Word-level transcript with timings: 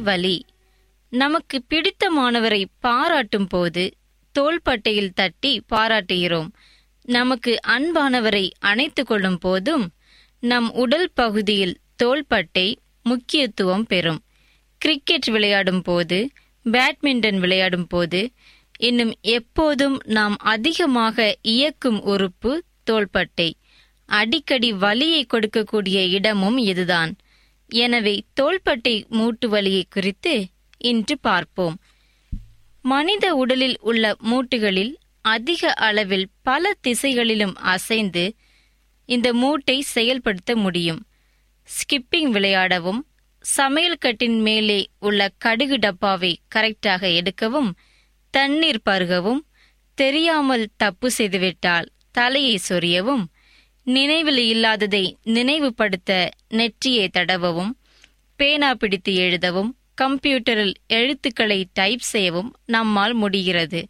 வலி. 0.00 0.44
நமக்கு 1.08 1.64
பிடித்தமானவரை 1.70 2.64
பாராட்டும் 2.80 3.46
போது 3.46 3.94
தோள்பட்டையில் 4.32 5.12
தட்டி 5.14 5.62
பாராட்டுகிறோம். 5.74 6.48
நமக்கு 7.02 7.58
அன்பானவரை 7.66 8.50
அணைத்து 8.58 9.04
கொள்ளும் 9.04 9.38
போதும் 9.38 9.90
நம் 10.40 10.72
உடல் 10.72 11.10
பகுதியில் 11.14 11.78
தோள்பட்டை 11.96 12.80
முக்கியத்துவம் 13.02 13.84
பெறும். 13.84 14.22
கிரிக்கெட் 14.78 15.26
விளையாடும் 15.26 15.82
போது 15.82 16.30
பேட்மிண்டன் 16.64 17.38
விளையாடும் 17.38 17.86
போது 17.86 18.30
இன்னும் 18.78 19.14
எப்போதும் 19.20 20.00
நாம் 20.04 20.36
அதிகமாக 20.38 21.36
இயக்கும் 21.42 22.02
உறுப்பு 22.02 22.64
தோள்பட்டை 22.84 23.56
அடிக்கடி 24.06 24.72
வலியை 24.72 25.26
கொடுக்கக்கூடிய 25.26 26.08
இடமும் 26.08 26.56
இதுதான். 26.56 27.16
எனவே 27.70 28.24
தோள்பட்டை 28.34 29.06
மூட்டு 29.08 29.48
வலியை 29.48 29.84
குறித்து 29.90 30.34
இன்று 30.78 31.18
பார்ப்போம். 31.18 31.76
மனித 32.82 33.34
உடலில் 33.34 33.76
உள்ள 33.80 34.16
மூட்டுகளில் 34.30 34.94
அதிக 35.20 35.72
அளவில் 35.72 36.28
பல 36.42 36.72
திசைகளிலும் 36.80 37.54
அசைந்து 37.54 38.36
இந்த 39.04 39.32
மூட்டை 39.32 39.80
செயல்படுத்த 39.80 40.56
முடியும். 40.56 41.00
ஸ்கிப்பிங் 41.68 42.30
விளையாடவும் 42.32 43.00
சமையல் 43.40 43.98
கட்டின் 43.98 44.40
மேலே 44.40 44.86
உள்ள 44.98 45.28
கடுகு 45.38 45.76
டப்பாவை 45.76 46.38
கரெக்டாக 46.54 47.02
எடுக்கவும் 47.18 47.70
தண்ணீர் 48.30 48.84
பருகவும் 48.84 49.42
தெரியாமல் 49.94 50.66
தப்பு 50.76 51.10
செய்துவிட்டால் 51.18 51.86
தலையை 52.12 52.58
சொரியவும் 52.68 53.24
நினைவில் 53.86 54.40
இல்லாததை 54.46 55.02
நினைவுபடுத்த 55.22 56.12
நெற்றியை 56.48 57.10
தடவவும் 57.16 57.70
பேனா 58.36 58.74
பிடித்து 58.74 59.14
எழுதவும் 59.14 59.70
கம்ப்யூட்டரில் 60.02 60.72
எழுத்துக்களை 60.86 61.66
டைப் 61.72 62.04
செய்யவும் 62.12 62.50
நம்மால் 62.66 63.14
முடிகிறது. 63.14 63.80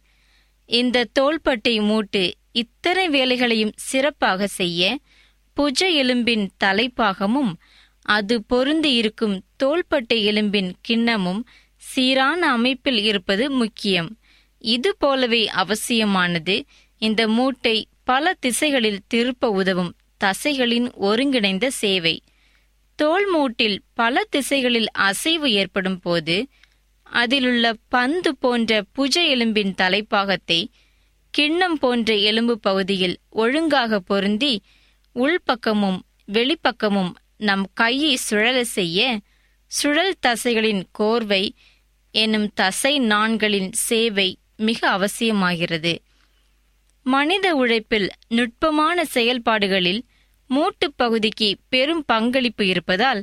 இந்த 0.65 1.05
தோள்பட்டை 1.13 1.79
மூட்டு 1.79 2.21
இத்தனை 2.51 3.09
வேலைகளையும் 3.09 3.73
சிறப்பாக 3.75 4.47
செய்ய 4.47 4.99
புஜ 5.57 5.89
எலும்பின் 6.01 6.47
தலைப்பாகமும் 6.63 7.51
அது 8.01 8.43
பொருந்தி 8.43 8.93
இருக்கும் 8.93 9.35
தோள்பட்டை 9.55 10.19
எலும்பின் 10.27 10.71
கிண்ணமும் 10.87 11.41
சீரான 11.75 12.41
அமைப்பில் 12.51 13.01
இருப்பது 13.03 13.51
முக்கியம். 13.51 14.09
இது 14.57 14.95
போலவே 14.97 15.47
அவசியமானது 15.47 16.65
இந்த 17.01 17.27
மூட்டை 17.27 17.77
பல 18.09 18.33
திசைகளில் 18.39 19.01
திருப்ப 19.07 19.49
உதவும் 19.49 19.95
தசைகளின் 20.23 20.87
ஒருங்கிணைந்த 20.95 21.69
சேவை. 21.69 22.13
தோல் 22.99 23.27
மூட்டில் 23.33 23.77
பல 23.93 24.23
திசைகளில் 24.29 24.89
அசைவு 24.91 25.51
ஏற்படும் 25.51 25.99
போது 25.99 26.35
அதிலுள்ள 27.03 27.65
பந்து 27.87 28.31
போன்ற 28.35 28.71
புஜ 28.95 29.15
எலும்பின் 29.33 29.73
தலைப்பாகத்தை 29.75 30.71
கிண்ணம் 31.29 31.77
போன்ற 31.77 32.15
எலும்பு 32.29 32.59
பகுதியில் 32.59 33.17
ஒழுங்காக 33.29 33.99
பொருந்தி 33.99 34.53
உள்பக்கமும் 35.15 35.99
வெளிப்பக்கமும் 36.31 37.13
நம் 37.37 37.65
கையை 37.73 38.15
சுழல 38.15 38.63
செய்ய 38.77 39.19
சுழல் 39.71 40.15
தசைகளின் 40.27 40.83
கோர்வை 40.99 41.43
எனும் 42.11 42.49
தசை 42.53 42.93
நாண்களின் 42.99 43.71
சேவை 43.87 44.29
மிக 44.55 44.79
அவசியமாகிறது. 44.97 45.93
மனித 47.07 47.47
உழைப்பில் 47.55 48.07
நுட்பமான 48.27 49.05
செயல்பாடுகளில் 49.05 50.01
மூட்டுப் 50.49 50.97
பகுதிக்கு 50.97 51.49
பெரும் 51.69 52.03
பங்களிப்பு 52.05 52.67
இருப்பதால் 52.67 53.21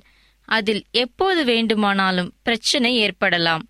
அதில் 0.49 0.83
எப்போது 0.95 1.45
வேண்டுமானாலும் 1.45 2.31
பிரச்சனை 2.43 2.97
ஏற்படலாம். 2.97 3.65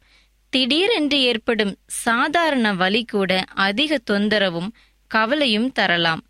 திடீரென்று 0.53 1.23
ஏற்படும் 1.23 1.75
சாதாரண 2.01 2.75
வலி 2.75 3.05
கூட 3.05 3.33
அதிக 3.67 3.99
தொந்தரவும் 4.11 4.71
கவலையும் 5.11 5.73
தரலாம். 5.73 6.23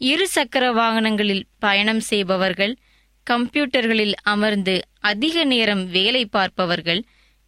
இரு 0.00 0.26
சக்கர 0.28 0.64
வாகனங்களில் 0.72 1.44
பயணம் 1.58 2.02
செய்பவர்கள் 2.02 2.74
கம்ப்யூட்டர்களில் 3.26 4.14
அமர்ந்து 4.24 4.74
அதிக 5.02 5.44
நேரம் 5.44 5.84
வேலை 5.88 6.26
பார்ப்பவர்கள் 6.26 7.02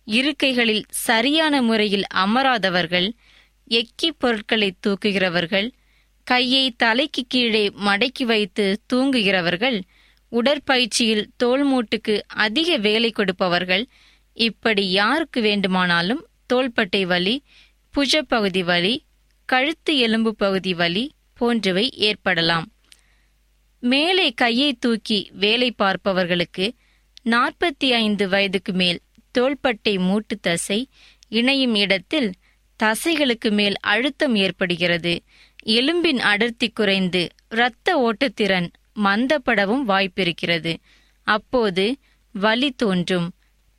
இருக்கைகளில் 0.09 0.85
சரியான 1.05 1.62
முறையில் 1.62 2.06
அமராதவர்கள் 2.15 3.09
எக்கி 3.70 4.10
பொருட்களை 4.18 4.74
தூக்குகிறவர்கள் 4.86 5.68
கையை 6.24 6.70
தலைக்கு 6.70 7.24
கீழே 7.28 7.68
மடக்கி 7.68 8.24
வைத்து 8.24 8.80
தூங்குகிறவர்கள் 8.92 9.82
உடற்பயிற்சியில் 10.32 11.30
தோள்மூட்டுக்கு 11.44 12.20
அதிக 12.26 12.76
வேலை 12.76 13.10
கொடுப்பவர்கள் 13.10 13.84
இப்படி 14.32 14.90
யாருக்கு 14.90 15.40
வேண்டுமானாலும் 15.40 16.26
தோள்பட்டை 16.52 17.06
வலி 17.06 17.42
புஜப்பகுதி 17.94 18.64
வலி 18.64 19.04
கழுத்து 19.44 19.98
எலும்பு 19.98 20.34
பகுதி 20.34 20.74
வலி 20.74 21.12
போன்றவை 21.34 21.90
ஏற்படலாம். 21.90 22.72
மேலே 23.80 24.30
கையை 24.30 24.74
தூக்கி 24.74 25.30
வேலை 25.32 25.72
பார்ப்பவர்களுக்கு 25.72 26.74
நாற்பத்தி 27.24 27.88
ஐந்து 27.90 28.28
வயதுக்கு 28.28 28.72
மேல் 28.72 29.00
தோள்பட்டை 29.30 29.98
மூட்டு 29.98 30.40
தசை 30.40 30.88
இணையும் 31.28 31.74
இடத்தில் 31.74 32.32
தசைகளுக்கு 32.82 33.50
மேல் 33.50 33.76
அழுத்தம் 33.81 34.34
ஏற்படுகிறது. 34.37 35.23
எலும்பின் 35.67 36.19
அடர்த்தி 36.19 36.69
குறைந்து 36.69 37.23
இரத்த 37.50 37.88
ஓட்டத்திறன் 37.96 38.69
மந்தப்படவும் 39.05 39.84
வாய்ப்பிருக்கிறது. 39.88 40.76
அப்போது 41.26 41.97
வலி 42.35 42.71
தோன்றும். 42.71 43.28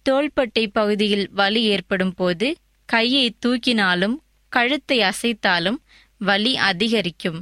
தோள்பட்டை 0.01 0.67
பகுதியில் 0.67 1.29
வலி 1.31 1.63
ஏற்படும் 1.63 2.13
போது 2.13 2.55
கையை 2.85 3.35
தூக்கினாலும் 3.45 4.15
கழுத்தை 4.49 4.99
அசைத்தாலும் 4.99 5.79
வலி 6.17 6.57
அதிகரிக்கும். 6.57 7.39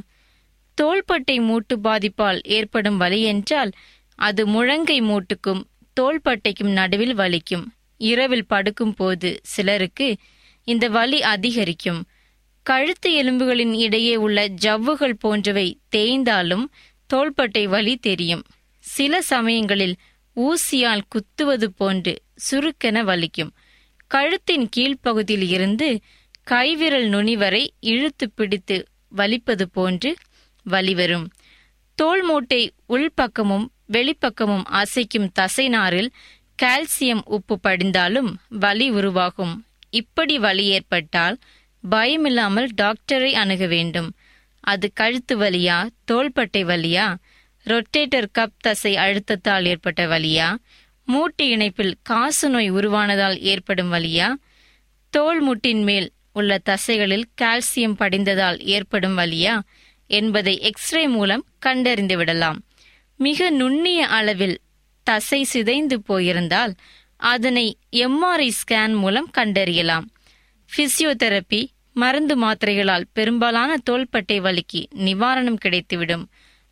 தோள்பட்டை 0.73 1.39
மூட்டு 1.39 1.77
பாதிப்பால் 1.77 2.39
ஏற்படும் 2.43 2.97
வலி 2.97 3.23
என்றால் 3.23 3.71
அது 4.15 4.47
முழங்கை 4.47 4.97
மூட்டுக்கும் 5.01 5.63
தோள்பட்டைக்கும் 5.99 6.73
நடுவில் 6.73 7.17
வலிக்கும். 7.17 7.65
இரவில் 7.97 8.45
படுக்கும் 8.45 8.93
போது 8.93 9.39
சிலருக்கு 9.43 10.17
இந்த 10.65 10.87
வலி 10.89 11.21
அதிகரிக்கும். 11.21 12.05
கழுத்து 12.63 13.13
எலும்புகளின் 13.13 13.73
இடையே 13.73 14.15
உள்ள 14.15 14.47
ஜவ்வுகள் 14.47 15.13
போன்றவை 15.13 15.79
தேய்ந்தாலும் 15.95 16.65
தோள்பட்டை 17.07 17.67
வலி 17.67 17.97
தெரியும். 17.97 18.43
சில 18.79 19.21
சமயங்களில் 19.21 19.95
ஊசியால் 20.35 21.01
குத்துவது 21.07 21.71
போன்று 21.71 22.21
சுருக்கென 22.51 23.03
வலிக்கும். 23.03 23.51
கழுத்தின் 24.13 24.69
கீழ்ப்பகுதியில் 24.75 25.47
இருந்து 25.47 25.99
கைவிரல் 26.43 27.07
நுனி 27.07 27.35
வரை 27.35 27.73
இழுத்து 27.79 28.31
பிடித்து 28.31 28.87
வலிப்பது 29.09 29.69
போன்று 29.69 30.15
வலி 30.63 30.93
வரும். 30.93 31.31
தோல் 31.95 32.23
மூட்டை 32.23 32.73
உள்பக்கமும் 32.89 33.67
வெளிப்பக்கமும் 33.93 34.65
அசைக்கும் 34.71 35.29
தசைநாரில் 35.39 36.09
கால்சியம் 36.63 37.21
உப்பு 37.25 37.59
படிந்தாலும் 37.59 38.37
வலி 38.49 38.89
உருவாகும். 38.89 39.65
இப்படி 39.95 40.35
வலி 40.39 40.65
ஏற்பட்டால் 40.69 41.37
பயமில்லாமல் 41.83 42.69
டாக்டரை 42.81 43.31
அணுக 43.33 43.63
வேண்டும். 43.67 44.09
அது 44.63 44.87
கழுத்து 44.93 45.35
வலியா 45.37 45.77
தோள்பட்டை 46.05 46.63
வலியா 46.63 47.07
ரொட்டேட்டர் 47.65 48.29
கப் 48.37 48.59
தசை 48.59 48.93
அழுத்தத்தால் 48.95 49.65
ஏற்பட்ட 49.65 50.01
வலியா 50.07 50.47
மூட்டு 51.07 51.43
இணைப்பில் 51.47 51.95
காசு 52.03 52.47
நோய் 52.49 52.69
உருவானதால் 52.71 53.37
ஏற்படும் 53.43 53.91
வலியா 53.93 54.27
தோல் 55.13 55.41
முட்டின் 55.47 55.83
மேல் 55.83 56.07
உள்ள 56.33 56.53
தசைகளில் 56.69 57.27
கால்சியம் 57.41 57.97
படிந்ததால் 57.97 58.57
ஏற்படும் 58.67 59.17
வலியா 59.17 59.53
என்பதை 60.09 60.55
எக்ஸ்ரே 60.61 61.03
மூலம் 61.07 61.43
கண்டறிந்து 61.59 62.15
விடலாம் 62.17 62.57
மிக 63.19 63.49
நுண்ணிய 63.51 64.01
அளவில் 64.09 64.57
தசை 65.07 65.41
சிதைந்து 65.45 65.97
போயிருந்தால் 66.01 66.73
அதனை 67.17 67.77
எம்ஆர்ஐ 67.91 68.49
ஸ்கேன் 68.49 68.95
மூலம் 68.95 69.29
கண்டறியலாம். 69.37 70.05
பிசியோதெரபி 70.69 71.67
மருந்து 71.93 72.41
மாத்திரைகளால் 72.43 73.03
பெரும்பாலான 73.13 73.77
தோள்பட்டை 73.77 74.39
வலிக்கு 74.39 74.85
நிவாரணம் 74.95 75.61
கிடைத்துவிடும். 75.65 76.25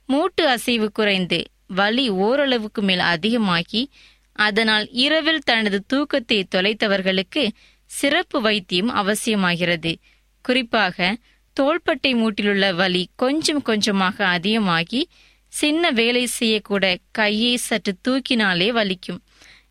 மூட்டு 0.06 0.48
அசைவு 0.48 0.92
குறைந்து 0.92 1.44
வலி 1.68 2.10
ஓரளவுக்கு 2.10 2.82
மேல் 2.82 3.00
அதிகமாகி 3.00 3.92
அதனால் 4.32 4.90
இரவில் 4.92 5.40
தனது 5.40 5.84
தூக்கத்தை 5.88 6.48
தொலைத்தவர்களுக்கு 6.56 7.48
சிறப்பு 7.86 8.42
வைத்தியம் 8.42 8.92
அவசியமாகிறது. 8.96 9.96
குறிப்பாக 10.42 11.18
தோள்பட்டை 11.54 12.14
மூட்டிலுள்ள 12.14 12.76
வலி 12.76 13.10
கொஞ்சம் 13.16 13.62
கொஞ்சமாக 13.62 14.26
அதிகமாகி 14.28 15.10
சின்ன 15.48 15.92
வேலை 15.92 16.26
செய்யக்கூட 16.26 16.98
கையை 17.12 17.56
சற்று 17.56 17.96
தூக்கினாலே 18.08 18.70
வலிக்கும். 18.70 19.23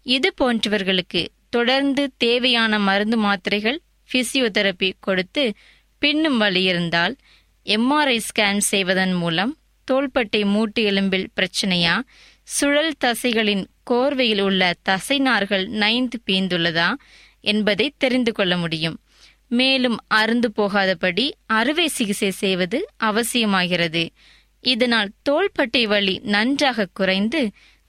இது 0.06 0.28
போன்றவர்களுக்கு 0.40 1.22
தொடர்ந்து 1.48 2.12
தேவையான 2.16 2.78
மருந்து 2.78 3.16
மாத்திரைகள் 3.16 3.78
பிசியோதெரபி 4.10 4.92
கொடுத்து 5.00 5.44
பின்னும் 6.02 6.36
வழி 6.36 6.62
இருந்தால் 6.62 7.14
எம்ஆர்ஐ 7.66 8.18
ஸ்கேன் 8.28 8.62
செய்வதன் 8.70 9.14
மூலம் 9.14 9.52
தோள்பட்டை 9.88 10.44
மூட்டு 10.44 10.80
எலும்பில் 10.90 11.28
பிரச்சனையா 11.36 11.94
சுழல் 12.48 12.94
தசைகளின் 13.04 13.64
கோர்வையில் 13.90 14.40
உள்ள 14.40 14.72
தசைநார்கள் 14.88 15.64
நைந்து 15.66 16.18
பீந்துள்ளதா 16.30 16.88
என்பதை 17.40 17.86
தெரிந்து 17.98 18.32
கொள்ள 18.32 18.56
முடியும். 18.56 18.96
மேலும் 19.48 19.98
அருந்து 20.14 20.48
போகாதபடி 20.56 21.26
அறுவை 21.46 21.88
சிகிச்சை 21.88 22.30
செய்வது 22.30 22.78
அவசியமாகிறது. 23.02 24.04
இதனால் 24.64 25.10
தோள்பட்டை 25.22 25.86
வலி 25.86 26.20
நன்றாக 26.24 26.88
குறைந்து 26.92 27.40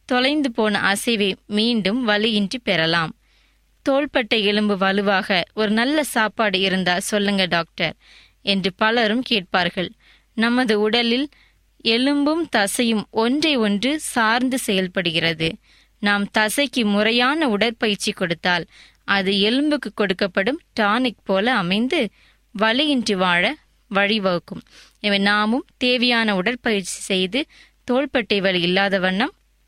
தொலைந்து 0.06 0.50
போன 0.52 0.82
அசைவை 0.92 1.30
மீண்டும் 1.48 2.00
வலியின்றி 2.08 2.60
பெறலாம். 2.64 3.14
தோள்பட்டை 3.86 4.40
எலும்பு 4.44 4.76
வலுவாக 4.78 5.44
ஒரு 5.54 5.72
நல்ல 5.72 6.04
சாப்பாடு 6.04 6.60
இருந்தா 6.60 6.96
சொல்லுங்க 6.98 7.46
டாக்டர் 7.46 7.96
என்று 8.42 8.70
பலரும் 8.76 9.22
கேட்பார்கள். 9.22 9.90
நமது 10.38 10.74
உடலில் 10.80 11.28
எலும்பும் 11.86 12.44
தசையும் 12.56 13.04
ஒன்றை 13.10 13.54
ஒன்று 13.58 13.92
சார்ந்து 14.00 14.58
செயல்படுகிறது. 14.58 15.50
நாம் 16.02 16.26
தசைக்கு 16.38 16.82
முறையான 16.86 17.48
உடற்பயிற்சி 17.48 18.12
கொடுத்தால் 18.12 18.66
அது 19.08 19.32
எலும்புக்கு 19.40 19.90
கொடுக்கப்படும் 19.94 20.60
டானிக் 20.80 21.24
போல 21.24 21.46
அமைந்து 21.54 22.00
வலியின்றி 22.56 23.16
வாழ 23.16 23.44
வழிவகுக்கும். 23.92 24.64
எனவே 25.00 25.18
நாமும் 25.30 25.66
தேவையான 25.78 26.36
உடற்பயிற்சி 26.36 26.98
செய்து 27.02 27.40
தோள்பட்டை 27.84 28.38
வலி 28.42 28.62
இல்லாத 28.62 29.00
வண்ணம் 29.00 29.34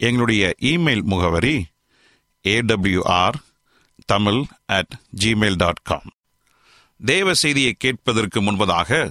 எங்களுடைய 0.00 0.52
இமெயில் 0.60 1.02
முகவரி 1.02 1.56
AWR 2.44 3.38
Tamil 4.06 4.42
at 4.66 4.94
Gmail 5.24 5.56
dot 5.56 5.82
com 5.82 6.10
தேவ 7.00 7.34
செய்தியை 7.34 7.72
கேட்பதற்கு 7.78 8.38
முன்பதாக 8.42 9.10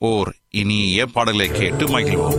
ஓர் 0.00 0.30
இனிய 0.50 1.06
பாடலை 1.06 1.48
கேட்டு 1.48 1.86
மகிழ்வோம். 1.86 2.38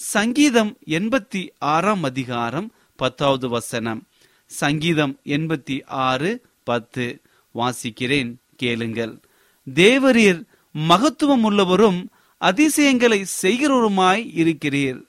சங்கீதம் 0.00 0.76
எண்பத்தி 0.86 1.48
ஆறாம் 1.58 2.02
அதிகாரம் 2.02 2.72
பத்தாவது 2.96 3.48
வசனம். 3.48 4.06
சங்கீதம் 4.46 5.18
எண்பத்தி 5.24 5.84
ஆறு 5.86 6.46
பத்து. 6.64 7.20
வாசிக்கிறேன் 7.54 8.34
கேளுங்கள். 8.56 9.20
தேவரீர் 9.74 10.44
மகத்துவம் 10.72 11.42
உள்ளவரும் 11.42 12.06
அதிசயங்களை 12.38 13.24
செய்கிறவருமாய் 13.42 14.30
இருக்கிறீர். 14.34 15.02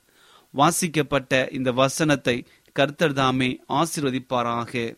வாசிக்கப்பட்ட 0.52 1.48
இந்த 1.52 1.72
வசனத்தை 1.72 2.48
கர்த்தர் 2.74 3.14
தாமே 3.14 3.60
ஆசிர்வதிப்பாராக. 3.70 4.96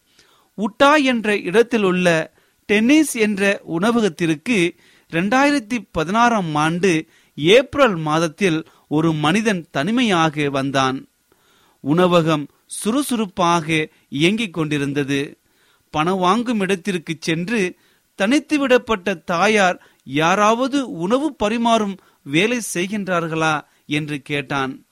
உட்டா 0.58 1.04
என்ற 1.04 1.38
இடத்தில் 1.38 1.84
உள்ள 1.84 2.34
டென்னிஸ் 2.66 3.14
என்ற 3.14 3.62
உணவகத்திற்கு 3.64 4.76
இரண்டாயிரத்தி 5.10 5.78
பதினாறாம் 5.92 6.56
ஆண்டு 6.56 7.10
ஏப்ரல் 7.46 7.96
மாதத்தில் 7.96 8.66
ஒரு 8.88 9.14
மனிதன் 9.14 9.68
தனிமையாக 9.72 10.50
வந்தான். 10.50 11.08
உணவகம் 11.80 12.50
சுறுசுறுப்பாக 12.66 13.88
இயங்கிக் 14.10 14.54
கொண்டிருந்தது. 14.54 15.38
பணம் 15.90 16.18
வாங்கும் 16.18 16.60
இடத்திற்கு 16.60 17.16
சென்று 17.20 17.76
தனித்து 18.16 18.68
விடப்பட்ட 18.68 19.24
தாயார் 19.24 19.78
யாராவது 20.04 20.92
உணவு 20.92 21.36
பரிமாறும் 21.44 21.98
வேலை 22.24 22.60
செய்கின்றார்களா 22.74 23.62
என்று 23.86 24.22
கேட்டான். 24.22 24.86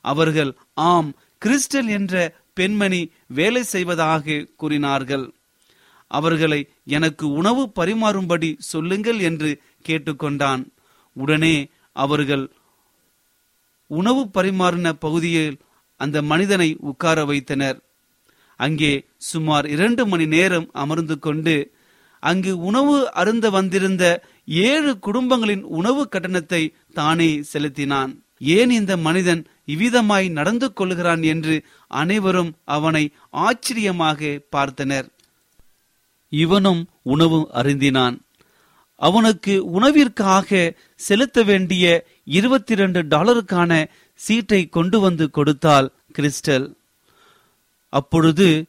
அவர்கள் 0.00 0.56
ஆம் 0.74 1.12
கிறிஸ்டல் 1.44 1.88
என்ற 1.88 2.34
பெண்மணி 2.54 3.12
வேலை 3.26 3.62
செய்வதாக 3.62 4.46
கூறினார்கள். 4.56 5.32
அவர்களை 6.06 6.68
எனக்கு 6.84 7.28
உணவு 7.32 7.72
பரிமாறும்படி 7.80 8.54
சொல்லுங்கள் 8.58 9.18
என்று 9.18 9.60
கேட்டுக்கொண்டான். 9.88 10.62
உடனே 11.12 11.68
அவர்கள் 11.96 12.44
உணவு 13.90 14.22
பரிமாறின 14.34 14.92
பகுதியில் 14.98 15.56
அந்த 16.00 16.22
மனிதனை 16.22 16.76
உட்கார 16.80 17.24
வைத்தனர். 17.24 17.78
அங்கே 18.60 18.92
சுமார் 19.30 19.66
இரண்டு 19.66 20.02
மணி 20.06 20.26
நேரம் 20.26 20.68
அமர்ந்து 20.72 21.18
கொண்டு 21.18 21.56
அங்கு 22.22 22.52
உணவு 22.58 22.96
அருந்த 23.12 23.46
வந்திருந்த 23.50 24.04
ஏழு 24.46 24.92
குடும்பங்களின் 24.98 25.64
உணவு 25.78 26.02
கட்டணத்தை 26.08 26.62
தானே 26.92 27.30
செலுத்தினான். 27.52 28.12
ஏன் 28.38 28.70
இந்த 28.70 28.96
மனிதன் 28.96 29.42
இவ்விதமாய் 29.66 30.26
நடந்து 30.30 30.72
கொள்கிறான் 30.72 31.22
என்று 31.22 31.54
அனைவரும் 32.00 32.52
அவனை 32.64 33.04
ஆச்சரியமாக 33.30 34.40
பார்த்தனர். 34.56 35.06
இவனும் 36.32 36.82
உணவு 37.02 37.40
அருந்தினான். 37.54 38.16
அவனுக்கு 38.96 39.80
உணவிற்காக 39.80 40.76
செலுத்த 40.96 41.42
வேண்டிய 41.42 42.06
இருபத்தி 42.24 42.72
இரண்டு 42.72 43.02
டாலருக்கான 43.02 43.88
சீட்டை 44.14 44.68
கொண்டு 44.68 45.00
வந்து 45.00 45.30
கொடுத்தாள் 45.30 45.92
கிறிஸ்டல். 46.18 46.74
அப்பொழுது 47.88 48.64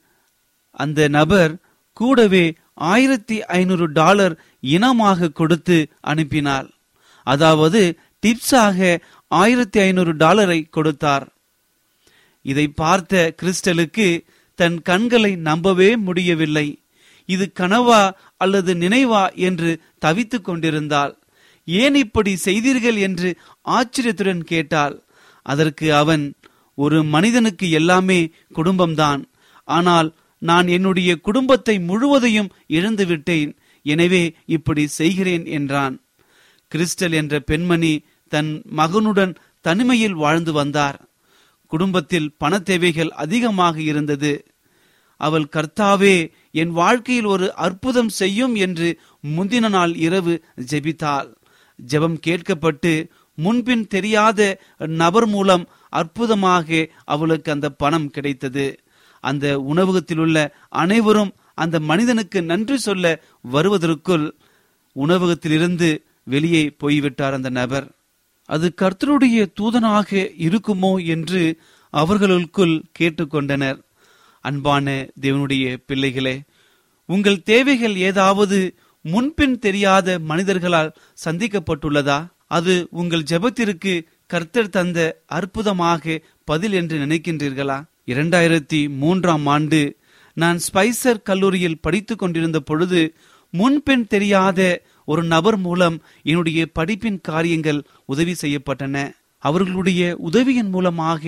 அந்த 0.72 1.08
நபர் 1.08 1.56
கூடவே 1.94 2.56
ஆயிரத்தி 2.74 3.44
ஐநூறு 3.44 3.92
டாலர் 3.92 4.40
இனமாக 4.60 5.30
கொடுத்து 5.30 5.88
அனுப்பினார். 6.02 6.70
அதாவது 7.24 8.00
டிப்ஸாக 8.26 9.00
ஆயிரத்தி 9.28 9.80
ஐநூறு 9.80 10.16
டாலரை 10.16 10.68
கொடுத்தார். 10.70 11.28
இதை 12.42 12.68
பார்த்த 12.68 13.34
கிறிஸ்டலுக்கு 13.42 14.26
தன் 14.56 14.82
கண்களை 14.82 15.36
நம்பவே 15.36 15.98
முடியவில்லை. 15.98 16.80
இது 17.26 17.52
கனவா 17.60 18.12
அல்லது 18.38 18.76
நினைவா 18.76 19.34
என்று 19.34 19.82
தவித்துக் 20.00 20.44
கொண்டிருந்தாள். 20.44 21.14
ஏன் 21.66 21.96
இப்படி 21.96 22.36
செய்தீர்கள்? 22.36 22.96
என்று 22.96 23.38
ஆச்சரியத்துடன் 23.62 24.44
கேட்டாள். 24.44 25.04
அதற்கு 25.42 25.94
அவன் 25.94 26.34
ஒரு 26.76 27.04
மனிதனுக்கு 27.04 27.70
எல்லாமே 27.70 28.30
குடும்பம்தான். 28.56 29.24
ஆனால் 29.64 30.16
நான் 30.42 30.68
என்னுடைய 30.68 31.12
குடும்பத்தை 31.16 31.80
முழுவதையும் 31.80 32.54
இழந்து 32.68 33.06
விட்டேன் 33.06 33.52
எனவே 33.82 34.34
இப்படி 34.46 34.88
செய்கிறேன் 34.88 35.46
என்றான். 35.46 35.96
கிறிஸ்டல் 36.72 37.12
என்ற 37.12 37.40
பெண்மணி 37.40 37.94
தன் 38.28 38.62
மகனுடன் 38.78 39.36
தனிமையில் 39.62 40.14
வாழ்ந்து 40.14 40.52
வந்தார். 40.52 40.98
குடும்பத்தில் 41.72 42.34
பண 42.38 42.60
தேவைகள் 42.60 43.10
அதிகமாக 43.10 43.82
இருந்தது. 43.82 44.32
அவள் 45.22 45.48
கர்த்தாவே 45.52 46.16
என் 46.52 46.72
வாழ்க்கையில் 46.72 47.26
ஒரு 47.26 47.48
அற்புதம் 47.56 48.12
செய்யும் 48.20 48.56
என்று 48.56 48.90
முந்தின 49.36 49.70
நாள் 49.70 49.94
இரவு 49.98 50.34
ஜெபித்தாள். 50.72 51.30
ஜெபம் 51.80 52.18
கேட்கப்பட்டு 52.28 52.94
முன்பின் 53.38 53.86
தெரியாத 53.88 54.40
நபர் 55.02 55.28
மூலம் 55.28 55.64
அற்புதமாக 55.90 56.68
அவளுக்கு 57.06 57.50
அந்த 57.52 57.68
பணம் 57.82 58.10
கிடைத்தது. 58.10 58.68
அந்த 59.24 59.46
உணவகத்தில் 59.72 60.18
உள்ள 60.18 60.38
அனைவரும் 60.70 61.32
அந்த 61.54 61.76
மனிதனுக்கு 61.80 62.40
நன்றி 62.44 62.78
சொல்ல 62.78 63.06
வருவதற்குள் 63.52 64.26
உணவகத்திலிருந்து 64.96 65.90
வெளியே 66.24 66.64
போய்விட்டார் 66.78 67.34
அந்த 67.34 67.50
நபர். 67.50 67.88
அது 68.50 68.68
கர்த்தருடைய 68.82 69.46
தூதனாக 69.60 70.10
இருக்குமோ 70.38 70.94
என்று 71.06 71.42
அவர்களுக்குள் 71.94 72.76
கேட்டுக்கொண்டனர். 73.00 73.80
அன்பான 74.50 74.86
தேவனுடைய 75.22 75.66
பிள்ளைகளே 75.88 76.36
உங்கள் 77.10 77.44
தேவைகள் 77.52 77.96
ஏதாவது 78.10 78.58
முன்பின் 79.06 79.58
தெரியாத 79.66 80.18
மனிதர்களால் 80.30 80.94
சந்திக்கப்பட்டுள்ளதா? 81.26 82.20
அது 82.58 82.74
உங்கள் 82.92 83.28
ஜெபத்திற்கு 83.32 83.94
கர்த்தர் 84.32 84.74
தந்த 84.76 85.00
அற்புதமாக 85.38 86.22
பதில் 86.50 86.76
என்று 86.80 86.96
நினைக்கின்றீர்களா? 87.06 87.78
இரண்டாயிரத்தி 88.12 88.80
மூன்றாம் 89.02 89.46
ஆண்டு 89.54 89.82
நான் 90.38 90.60
ஸ்பைசர் 90.66 91.22
கல்லூரியில் 91.24 91.82
படித்துக் 91.82 92.22
கொண்டிருந்த 92.22 92.60
பொழுது 92.60 93.02
முன்பின் 93.54 94.06
தெரியாத 94.14 94.60
ஒரு 95.12 95.22
நபர் 95.34 95.58
மூலம் 95.58 95.98
என்னுடைய 96.24 96.62
படிப்பின் 96.80 97.20
காரியங்கள் 97.22 97.80
உதவி 98.06 98.34
செய்யப்பட்டன. 98.42 98.96
அவர்களுடைய 99.50 100.02
உதவியின் 100.28 100.72
மூலமாக 100.76 101.24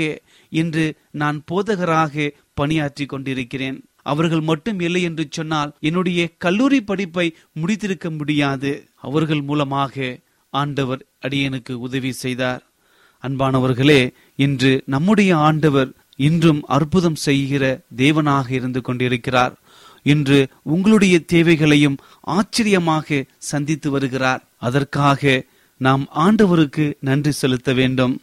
இன்று 0.61 0.85
நான் 1.21 1.37
போதகராக 1.51 2.31
பணியாற்றி 2.59 3.05
கொண்டிருக்கிறேன். 3.05 3.77
அவர்கள் 4.11 4.43
மட்டும் 4.49 4.79
இல்லை 4.79 5.01
என்று 5.09 5.23
சொன்னால் 5.37 5.71
என்னுடைய 5.87 6.19
கல்லூரி 6.43 6.79
படிப்பை 6.89 7.27
முடித்திருக்க 7.61 8.07
முடியாது. 8.19 8.71
அவர்கள் 9.07 9.43
மூலமாக 9.49 9.95
ஆண்டவர் 10.53 11.01
அடியனுக்கு 11.25 11.73
உதவி 11.87 12.11
செய்தார். 12.23 12.61
அன்பானவர்களே 13.23 14.01
இன்று 14.45 14.71
நம்முடைய 14.85 15.31
ஆண்டவர் 15.47 15.89
இன்றும் 16.27 16.61
அற்புதம் 16.75 17.19
செய்கிற 17.27 17.63
தேவனாக 18.01 18.47
இருந்து 18.59 18.81
கொண்டிருக்கிறார். 18.81 19.53
இன்று 20.05 20.39
உங்களுடைய 20.73 21.15
தேவைகளையும் 21.33 21.97
ஆச்சரியமாக 22.35 23.25
சந்தித்து 23.51 23.87
வருகிறார். 23.91 24.41
அதற்காக 24.67 25.21
நாம் 25.77 26.09
ஆண்டவருக்கு 26.15 26.93
நன்றி 26.99 27.31
செலுத்த 27.31 27.73
வேண்டும். 27.73 28.21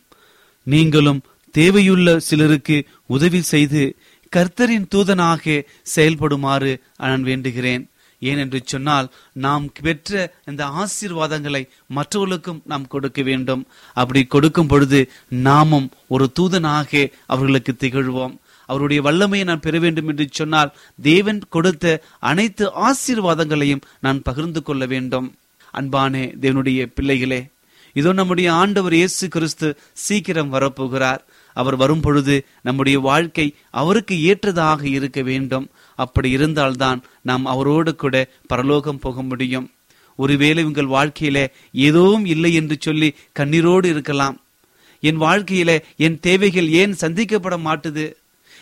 நீங்களும் 0.62 1.22
தேவையுள்ள 1.54 2.16
சிலருக்கு 2.16 2.86
உதவி 3.06 3.40
செய்து 3.40 3.96
கர்த்தரின் 4.36 4.86
தூதனாக 4.94 5.64
செயல்படுமாறு 5.82 6.82
நான் 6.96 7.24
வேண்டுகிறேன். 7.24 7.92
ஏனென்று 8.20 8.60
சொன்னால் 8.64 9.08
நாம் 9.32 9.72
பெற்ற 9.82 10.34
இந்த 10.44 10.62
ஆசீர்வாதங்களை 10.82 11.68
மற்றவர்களுக்கும் 11.86 12.62
நாம் 12.64 12.86
கொடுக்க 12.86 13.22
வேண்டும். 13.22 13.66
அப்படி 13.94 14.24
கொடுக்கும் 14.24 14.66
பொழுது 14.66 15.10
நாமும் 15.28 15.90
ஒரு 16.08 16.32
தூதனாக 16.40 17.10
அவர்களுக்கு 17.26 17.74
திகழ்வோம். 17.78 18.34
அவருடைய 18.66 19.02
வல்லமையை 19.02 19.46
நான் 19.46 19.60
பெற 19.60 19.78
வேண்டும் 19.78 20.08
என்று 20.08 20.26
சொன்னால் 20.30 20.74
தேவன் 21.02 21.40
கொடுத்த 21.48 22.02
அனைத்து 22.18 22.72
ஆசீர்வாதங்களையும் 22.88 23.82
நான் 24.00 24.22
பகிர்ந்து 24.22 24.62
கொள்ள 24.62 24.86
வேண்டும். 24.86 25.34
அன்பானே 25.80 26.24
தேவனுடைய 26.40 26.86
பிள்ளைகளே 26.94 27.40
இதோ 27.96 28.12
நம்முடைய 28.12 28.52
ஆண்டவர் 28.52 28.94
இயேசு 28.94 29.28
கிறிஸ்து 29.28 29.78
சீக்கிரம் 29.92 30.52
வரப்போகிறார். 30.52 31.18
அவர் 31.56 31.76
வரும் 31.76 32.00
பொழுது 32.00 32.46
நம்முடைய 32.62 32.98
வாழ்க்கை 32.98 33.54
அவருக்கு 33.70 34.22
ஏற்றதாக 34.22 34.88
இருக்க 34.88 35.22
வேண்டும். 35.22 35.70
அப்படி 35.98 36.30
இருந்தால்தான் 36.30 37.02
நாம் 37.22 37.44
அவரோடு 37.46 37.94
கூட 37.94 38.30
பரலோகம் 38.46 38.98
போக 38.98 39.22
முடியும். 39.22 39.70
ஒருவேளை 40.16 40.64
உங்கள் 40.64 40.86
வாழ்க்கையில 40.86 41.38
ஏதோவும் 41.72 42.26
இல்லை 42.26 42.54
என்று 42.54 42.76
சொல்லி 42.80 43.14
கண்ணீரோடு 43.38 43.84
இருக்கலாம். 43.84 44.36
என் 45.00 45.20
வாழ்க்கையில 45.20 45.70
என் 45.96 46.20
தேவைகள் 46.20 46.68
ஏன் 46.68 46.94
சந்திக்கப்பட 47.00 47.56
மாட்டுது? 47.64 48.12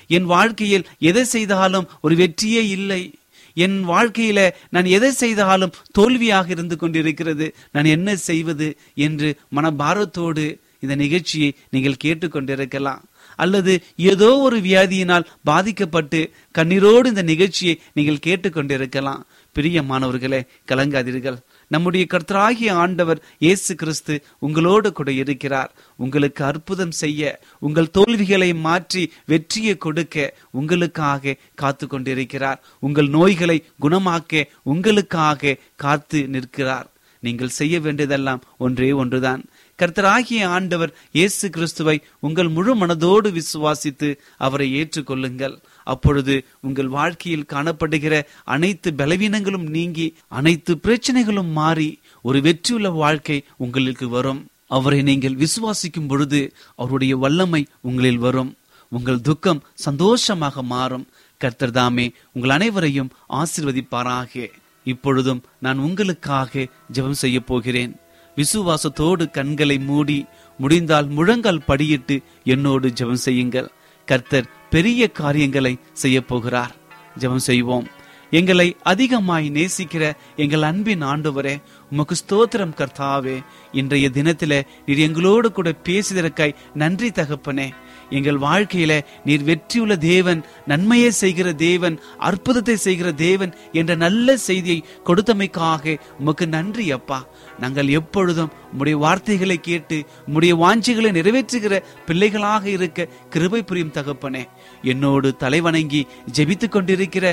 என் 0.07 0.25
வாழ்க்கையில் 0.25 0.89
எதை 0.99 1.25
செய்தாலும் 1.25 1.89
ஒரு 2.01 2.17
வெற்றியே 2.17 2.63
இல்லை. 2.69 3.15
என் 3.55 3.89
வாழ்க்கையில 3.89 4.51
நான் 4.71 4.85
எதை 4.85 5.11
செய்தாலும் 5.11 5.75
தோல்வியாக 5.93 6.51
இருந்து 6.51 6.77
கொண்டிருக்கிறது. 6.77 7.55
நான் 7.73 7.85
என்ன 7.85 8.17
செய்வது 8.17 8.77
என்று 8.95 9.37
மனபாரத்தோடு 9.57 10.59
இந்த 10.81 10.95
நிகழ்ச்சியை 10.95 11.55
நீங்கள் 11.71 12.03
கேட்டுக்கொண்டிருக்கலாம். 12.05 13.03
அல்லது 13.37 13.83
ஏதோ 13.97 14.37
ஒரு 14.37 14.61
வியாதியினால் 14.61 15.29
பாதிக்கப்பட்டு 15.45 16.31
கண்ணீரோடு 16.59 17.07
இந்த 17.07 17.23
நிகழ்ச்சியை 17.23 17.81
நீங்கள் 17.93 18.25
கேட்டுக்கொண்டிருக்கலாம். 18.27 19.23
பிரியமானவர்களே 19.55 20.43
கலங்காதீர்கள். 20.69 21.39
நம்முடைய 21.73 22.05
கர்த்தராகிய 22.13 22.71
ஆண்டவர் 22.85 23.21
இயேசு 23.45 23.73
கிறிஸ்து 23.81 24.15
உங்களோடு 24.47 24.89
கூட 24.99 25.11
இருக்கிறார். 25.23 25.71
உங்களுக்கு 26.05 26.43
அற்புதம் 26.51 26.95
செய்ய 27.03 27.33
உங்கள் 27.67 27.93
தோல்விகளை 27.99 28.51
மாற்றி 28.67 29.05
வெற்றியை 29.33 29.75
கொடுக்க 29.87 30.17
உங்களுக்காக 30.61 31.37
காத்து 31.63 31.87
கொண்டிருக்கிறார் 31.93 32.63
உங்கள் 32.87 33.11
நோய்களை 33.19 33.59
குணமாக்க 33.85 34.49
உங்களுக்காக 34.73 35.59
காத்து 35.85 36.21
நிற்கிறார். 36.37 36.89
நீங்கள் 37.23 37.57
செய்ய 37.57 37.75
வேண்டியதெல்லாம் 37.81 38.41
ஒன்றே 38.67 38.89
ஒன்றுதான். 39.03 39.43
கர்த்தராகிய 39.83 40.43
ஆண்டவர் 40.57 40.91
இயேசு 41.19 41.47
கிறிஸ்துவை 41.51 41.95
உங்கள் 42.27 42.51
முழு 42.57 42.73
மனதோடு 42.81 43.29
விசுவாசித்து 43.39 44.09
அவரை 44.47 44.67
ஏற்றுக்கொள்ளுங்கள். 44.81 45.55
அப்பொழுது 45.93 46.35
உங்கள் 46.67 46.91
வாழ்க்கையில் 46.99 47.49
காணப்படுகிற 47.53 48.15
அனைத்து 48.55 48.89
பலவீனங்களும் 49.01 49.67
நீங்கி 49.77 50.07
அனைத்து 50.41 50.75
பிரச்சனைகளும் 50.87 51.51
மாறி 51.61 51.89
ஒரு 52.29 52.41
வெற்றியுள்ள 52.47 52.91
வாழ்க்கை 53.03 53.39
உங்களுக்கு 53.57 54.09
வரும். 54.17 54.43
அவரை 54.77 55.01
நீங்கள் 55.09 55.41
விசுவாசிக்கும் 55.45 56.09
பொழுது 56.11 56.41
அவருடைய 56.83 57.17
வல்லமை 57.25 57.63
உங்களில் 57.89 58.21
வரும். 58.27 58.53
உங்கள் 58.97 59.25
துக்கம் 59.29 59.65
சந்தோஷமாக 59.87 60.63
மாறும். 60.75 61.07
கர்த்தர் 61.41 61.77
தாமே 61.79 62.07
உங்கள் 62.35 62.55
அனைவரையும் 62.59 63.13
ஆசிர்வதிப்பாராக. 63.41 64.51
இப்பொழுதும் 64.93 65.43
நான் 65.65 65.83
உங்களுக்காக 65.89 66.69
ஜெபம் 66.95 67.21
செய்ய 67.25 67.39
போகிறேன். 67.51 67.93
விசுவாசத்தோடு 68.37 69.31
கண்களை 69.31 69.79
மூடி 69.79 70.27
முடிந்தால் 70.59 71.09
முழங்கால் 71.09 71.65
படியிட்டு 71.69 72.23
என்னோடு 72.45 72.89
ஜெபம் 72.89 73.25
செய்யுங்கள். 73.27 73.71
கர்த்தர் 74.07 74.51
பெரிய 74.71 75.11
காரியங்களை 75.11 75.79
செய்ய 75.93 76.25
போகிறார். 76.25 76.75
ஜெபம் 77.19 77.47
செய்வோம். 77.49 77.89
எங்களை 78.31 78.77
அதிகமாய் 78.83 79.51
நேசிக்கிற 79.51 80.13
எங்கள் 80.37 80.63
அன்பின் 80.63 81.03
ஆண்டவரே 81.03 81.63
உமக்கு 81.91 82.15
ஸ்தோத்திரம் 82.15 82.77
கர்த்தாவே. 82.77 83.45
இன்றைய 83.73 84.11
தினத்தில 84.13 84.63
நீர் 84.87 84.99
எங்களோடு 84.99 85.53
கூட 85.53 85.75
பேசியதற்காய் 85.85 86.55
நன்றி 86.75 87.09
தகப்பனே. 87.09 87.71
எங்கள் 88.19 88.39
வாழ்க்கையில 88.47 88.93
நீர் 89.25 89.45
வெற்றியுள்ள 89.49 89.95
தேவன் 89.97 90.41
நன்மையை 90.67 91.11
செய்கிற 91.23 91.49
தேவன் 91.53 91.97
அற்புதத்தை 92.19 92.77
செய்கிற 92.77 93.09
தேவன் 93.13 93.53
என்ற 93.73 93.93
நல்ல 94.05 94.37
செய்தியை 94.49 94.79
கொடுத்தமைக்காக 95.05 95.95
உமக்கு 96.19 96.47
நன்றி 96.57 96.87
அப்பா. 96.93 97.19
நாங்கள் 97.61 97.89
எப்பொழுதும் 97.99 98.53
உம்முடைய 98.73 98.97
வார்த்தைகளை 99.05 99.59
கேட்டு 99.61 99.97
உம்முடைய 100.27 100.53
வாஞ்சிகளை 100.65 101.11
நிறைவேற்றுகிற 101.19 101.75
பிள்ளைகளாக 102.07 102.65
இருக்க 102.69 103.09
கிருபை 103.31 103.63
புரியும் 103.63 103.97
தகப்பனே. 103.99 104.45
என்னோடு 104.91 105.29
தலைவணங்கி 105.43 106.01
ஜெபித்துக் 106.37 106.75
கொண்டிருக்கிற 106.75 107.25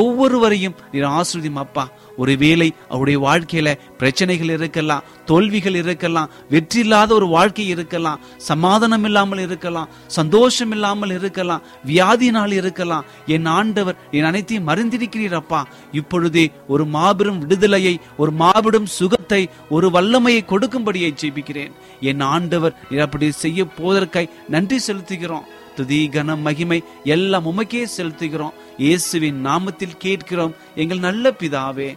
ஒவ்வொருவரையும் 0.00 0.76
நீர் 0.92 1.08
ஆசிரியம் 1.18 1.60
அப்பா. 1.64 1.84
ஒருவேளை 2.22 2.68
அவருடைய 2.88 3.18
வாழ்க்கையில 3.26 3.68
பிரச்சனைகள் 4.00 4.52
இருக்கலாம் 4.56 5.04
தோல்விகள் 5.30 5.78
இருக்கலாம் 5.82 6.30
வெற்றி 6.54 6.80
இல்லாத 6.84 7.10
ஒரு 7.14 7.26
வாழ்க்கை 7.26 7.66
இருக்கலாம் 7.74 8.22
சமாதானம் 8.50 9.04
இல்லாமல் 9.08 9.42
இருக்கலாம் 9.46 9.90
சந்தோஷம் 10.18 10.72
இல்லாமல் 10.76 11.14
இருக்கலாம் 11.18 11.64
வியாதியினால் 11.90 12.54
இருக்கலாம். 12.60 13.04
என் 13.36 13.48
ஆண்டவர் 13.58 13.98
என் 14.16 14.28
அனைத்தையும் 14.30 14.68
மறந்திருக்கிறீர் 14.68 15.38
அப்பா. 15.40 15.60
இப்பொழுதே 15.92 16.46
ஒரு 16.68 16.86
மாபெரும் 16.96 17.40
விடுதலையை 17.42 17.94
ஒரு 18.16 18.32
மாபெரும் 18.42 18.88
சுகத்தை 18.98 19.42
ஒரு 19.76 19.86
வல்லமையை 19.96 20.42
கொடுக்கும்படியை 20.52 21.12
ஜெபிக்கிறேன். 21.22 21.74
என் 22.00 22.24
ஆண்டவர் 22.34 22.74
அப்படி 23.04 23.30
செய்ய 23.44 23.64
போவதற்காய் 23.78 24.32
நன்றி 24.48 24.80
செலுத்துகிறோம். 24.86 25.46
துதி 25.76 26.00
கன 26.12 26.36
மகிமை 26.46 26.78
எல்லாம் 27.14 27.46
உமக்கே 27.50 27.82
செலுத்துகிறோம். 27.96 28.56
இயேசுவின் 28.84 29.38
நாமத்தில் 29.46 30.00
கேட்கிறோம். 30.04 30.56
எங்கள் 30.74 31.04
நல்ல 31.06 31.34
பிதாவே 31.40 31.90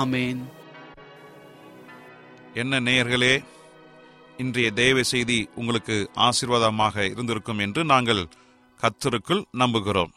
ஆமேன். 0.00 0.42
என்ன 2.54 2.80
நேயர்களே 2.80 3.34
இன்றைய 4.42 4.68
தேவ 4.70 5.02
செய்தி 5.02 5.38
உங்களுக்கு 5.54 5.96
ஆசீர்வாதமாக 6.26 7.04
இருந்திருக்கும் 7.10 7.58
என்று 7.58 7.82
நாங்கள் 7.92 8.22
கத்தருக்குள் 8.80 9.42
நம்புகிறோம். 9.58 10.12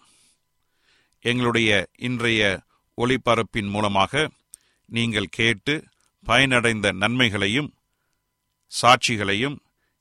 எங்களுடைய 1.22 1.70
இன்றைய 2.08 2.42
ஒளிபரப்பின் 2.98 3.70
மூலமாக 3.76 4.30
நீங்கள் 4.98 5.34
கேட்டு 5.38 5.74
பயனடைந்த 6.26 6.88
நன்மைகளையும் 7.02 7.70
சாட்சிகளையும் 8.72 9.58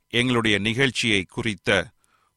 எங்களுடைய 0.09 0.57
நிகழ்ச்சியை 0.59 1.21
குறித்த 1.37 1.71